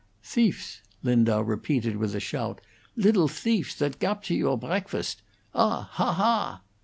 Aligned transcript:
"Thiefs!" 0.23 0.81
Lindau 1.03 1.41
repeated, 1.41 1.97
with 1.97 2.15
a 2.15 2.19
shout. 2.19 2.59
"Lidtle 2.95 3.27
thiefs, 3.27 3.75
that 3.75 3.99
gabture 3.99 4.33
your 4.33 4.57
breakfast. 4.57 5.21
Ah! 5.53 5.89
ha! 5.91 6.13
ha!" 6.13 6.61